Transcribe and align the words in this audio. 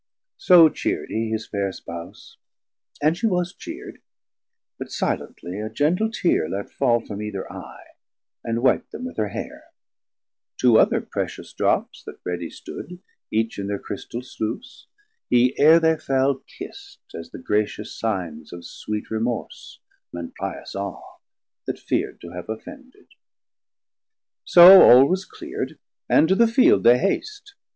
So 0.39 0.67
cheard 0.67 1.11
he 1.11 1.29
his 1.29 1.45
fair 1.45 1.71
Spouse, 1.71 2.37
and 3.03 3.15
she 3.15 3.27
was 3.27 3.53
cheard, 3.53 4.01
But 4.79 4.91
silently 4.91 5.59
a 5.59 5.69
gentle 5.69 6.09
tear 6.11 6.49
let 6.49 6.71
fall 6.71 7.01
130 7.01 7.07
From 7.07 7.21
either 7.21 7.53
eye, 7.53 7.85
and 8.43 8.63
wip'd 8.63 8.91
them 8.91 9.05
with 9.05 9.17
her 9.17 9.27
haire; 9.29 9.65
Two 10.59 10.79
other 10.79 11.01
precious 11.01 11.53
drops 11.53 12.03
that 12.05 12.17
ready 12.25 12.49
stood, 12.49 12.97
Each 13.31 13.59
in 13.59 13.67
thir 13.67 13.77
chrystal 13.77 14.23
sluce, 14.23 14.87
hee 15.29 15.53
ere 15.59 15.79
they 15.79 15.97
fell 15.97 16.41
Kiss'd 16.57 17.13
as 17.13 17.29
the 17.29 17.37
gracious 17.37 17.95
signs 17.95 18.51
of 18.51 18.65
sweet 18.65 19.11
remorse 19.11 19.81
And 20.13 20.33
pious 20.33 20.73
awe, 20.75 21.19
that 21.67 21.77
feard 21.77 22.19
to 22.21 22.31
have 22.31 22.49
offended. 22.49 23.09
So 24.45 24.81
all 24.81 25.05
was 25.07 25.25
cleard, 25.25 25.77
and 26.09 26.27
to 26.27 26.33
the 26.33 26.47
Field 26.47 26.83
they 26.85 26.97
haste. 26.97 27.53